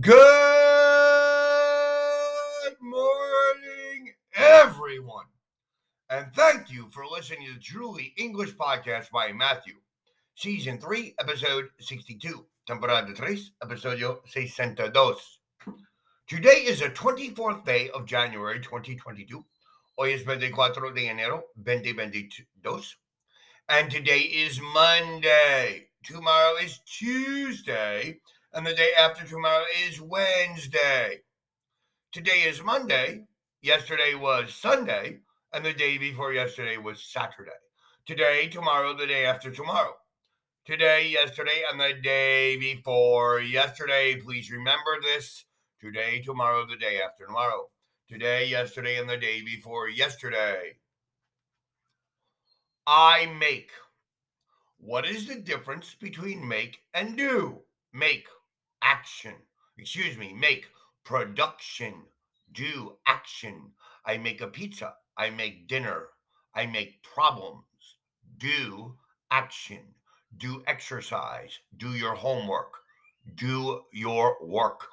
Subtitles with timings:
[0.00, 0.14] Good
[2.80, 5.24] morning, everyone.
[6.10, 9.74] And thank you for listening to the Truly English Podcast by Matthew,
[10.36, 14.92] Season 3, Episode 62, Temporada 3, Episodio 62.
[16.28, 19.44] Today is the 24th day of January 2022.
[19.96, 22.44] Hoy es 24 de enero 2022.
[23.68, 25.88] And today is Monday.
[26.04, 28.20] Tomorrow is Tuesday
[28.58, 31.20] and the day after tomorrow is Wednesday.
[32.10, 33.22] Today is Monday.
[33.62, 35.18] Yesterday was Sunday,
[35.52, 37.52] and the day before yesterday was Saturday.
[38.04, 39.92] Today, tomorrow, the day after tomorrow.
[40.66, 44.16] Today, yesterday, and the day before yesterday.
[44.16, 45.44] Please remember this.
[45.80, 47.68] Today, tomorrow, the day after tomorrow.
[48.08, 50.78] Today, yesterday, and the day before yesterday.
[52.88, 53.70] I make.
[54.78, 57.60] What is the difference between make and do?
[57.92, 58.26] Make
[58.82, 59.34] action.
[59.76, 60.66] Excuse me, make
[61.04, 61.94] production,
[62.52, 63.72] do action.
[64.04, 64.94] I make a pizza.
[65.16, 66.08] I make dinner.
[66.54, 67.64] I make problems.
[68.38, 68.96] Do
[69.30, 69.94] action.
[70.36, 71.58] Do exercise.
[71.76, 72.72] Do your homework.
[73.34, 74.86] Do your work.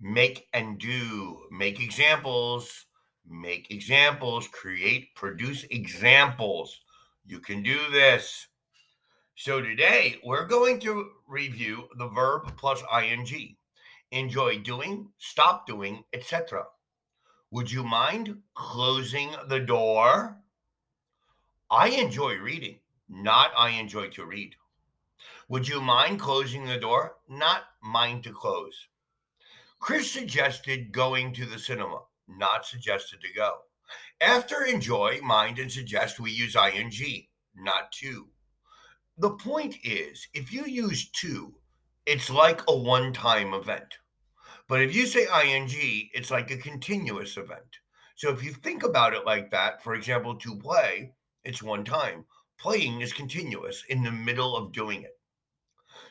[0.00, 1.42] Make and do.
[1.50, 2.86] Make examples.
[3.28, 4.48] Make examples.
[4.48, 6.80] Create, produce examples.
[7.24, 8.46] You can do this.
[9.42, 13.56] So today we're going to review the verb plus ing.
[14.10, 16.66] Enjoy doing, stop doing, etc.
[17.50, 20.36] Would you mind closing the door?
[21.70, 24.56] I enjoy reading, not I enjoy to read.
[25.48, 27.16] Would you mind closing the door?
[27.26, 28.88] Not mind to close.
[29.78, 33.60] Chris suggested going to the cinema, not suggested to go.
[34.20, 36.92] After enjoy, mind, and suggest, we use ing,
[37.56, 38.28] not to
[39.20, 41.54] the point is, if you use to,
[42.06, 43.98] it's like a one time event.
[44.66, 45.68] But if you say ing,
[46.14, 47.80] it's like a continuous event.
[48.16, 51.12] So if you think about it like that, for example, to play,
[51.44, 52.24] it's one time.
[52.58, 55.18] Playing is continuous in the middle of doing it.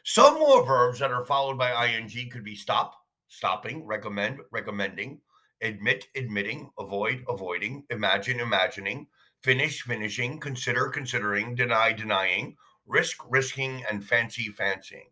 [0.03, 2.93] Some more verbs that are followed by ing could be stop,
[3.27, 5.19] stopping, recommend, recommending,
[5.63, 9.07] admit, admitting, avoid, avoiding, imagine, imagining,
[9.41, 12.55] finish, finishing, consider, considering, deny, denying,
[12.89, 15.09] risk risking, and fancy fancying.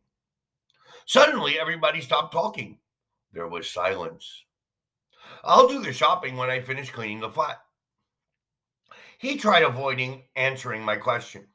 [1.05, 2.79] Suddenly, everybody stopped talking.
[3.31, 4.43] There was silence.
[5.43, 7.61] I'll do the shopping when I finish cleaning the flat.
[9.19, 11.47] He tried avoiding answering my question.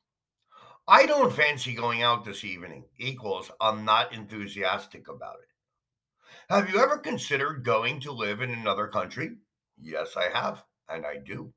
[0.88, 5.49] I don't fancy going out this evening, equals I'm not enthusiastic about it.
[6.53, 9.37] Have you ever considered going to live in another country?
[9.81, 11.53] Yes, I have, and I do.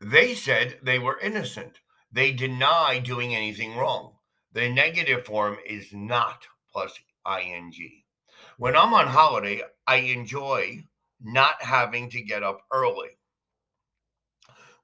[0.00, 1.80] They said they were innocent,
[2.12, 4.14] they deny doing anything wrong.
[4.52, 7.72] The negative form is not plus ing.
[8.58, 10.84] When I'm on holiday, I enjoy
[11.20, 13.08] not having to get up early.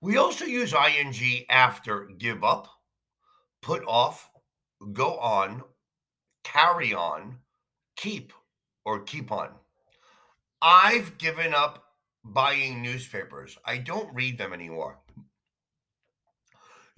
[0.01, 2.69] We also use ing after give up,
[3.63, 4.31] put off,
[4.93, 5.63] go on,
[6.45, 7.39] carry on,
[7.97, 8.33] keep,
[8.85, 9.51] or keep on.
[10.63, 11.85] I've given up
[12.25, 13.59] buying newspapers.
[13.65, 14.99] I don't read them anymore.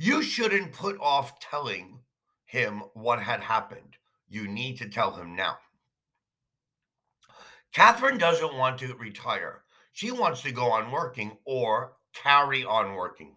[0.03, 2.01] You shouldn't put off telling
[2.47, 3.99] him what had happened.
[4.31, 5.59] You need to tell him now.
[7.75, 9.61] Catherine doesn't want to retire.
[9.93, 13.37] She wants to go on working or carry on working.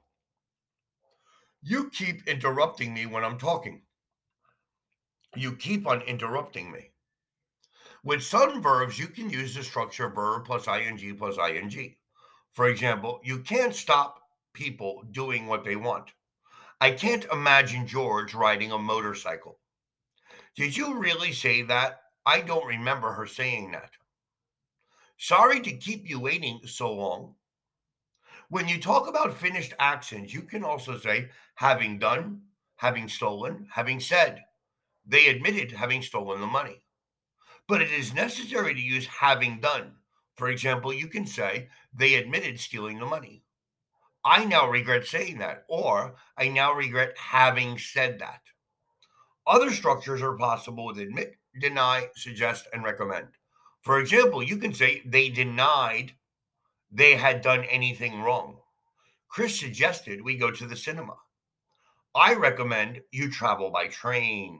[1.61, 3.81] You keep interrupting me when I'm talking.
[5.35, 6.91] You keep on interrupting me.
[8.05, 11.95] With some verbs, you can use the structure verb plus ing plus ing.
[12.53, 14.21] For example, you can't stop
[14.53, 16.13] people doing what they want.
[16.81, 19.59] I can't imagine George riding a motorcycle.
[20.55, 22.01] Did you really say that?
[22.25, 23.91] I don't remember her saying that.
[25.17, 27.35] Sorry to keep you waiting so long.
[28.49, 32.41] When you talk about finished actions, you can also say having done,
[32.75, 34.43] having stolen, having said.
[35.05, 36.83] They admitted having stolen the money.
[37.67, 39.93] But it is necessary to use having done.
[40.35, 43.43] For example, you can say they admitted stealing the money.
[44.25, 48.41] I now regret saying that, or I now regret having said that.
[49.45, 53.27] Other structures are possible with admit, deny, suggest, and recommend.
[53.81, 56.13] For example, you can say they denied
[56.91, 58.59] they had done anything wrong.
[59.27, 61.15] Chris suggested we go to the cinema.
[62.15, 64.59] I recommend you travel by train.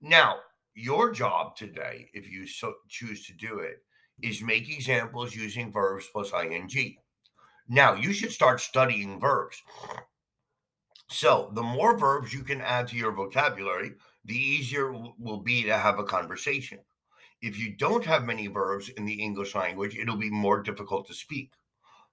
[0.00, 0.36] Now,
[0.74, 3.82] your job today, if you so choose to do it,
[4.22, 6.96] is make examples using verbs plus ing.
[7.72, 9.62] Now, you should start studying verbs.
[11.08, 13.92] So, the more verbs you can add to your vocabulary,
[14.24, 16.80] the easier will be to have a conversation.
[17.42, 21.14] if you don't have many verbs in the English language, it'll be more difficult to
[21.14, 21.52] speak.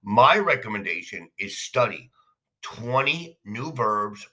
[0.02, 2.10] My recommendation is study
[2.62, 4.26] 20 new verbs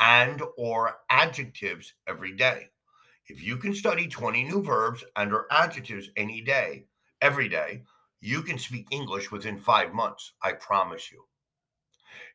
[0.00, 2.68] and or adjectives every day.
[3.28, 6.86] If you can study 20 new verbs and or adjectives any day,
[7.22, 7.84] every day,
[8.22, 11.26] you can speak English within 5 months, I promise you.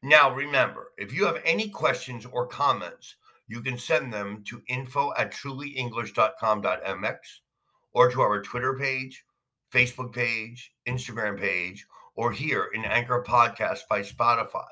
[0.04, 3.16] Now remember, if you have any questions or comments,
[3.48, 7.20] you can send them to info at trulyenglish.com.mx
[7.94, 9.24] or to our Twitter page,
[9.74, 14.68] Facebook page, Instagram page, or here in Anchor Podcast by Spotify.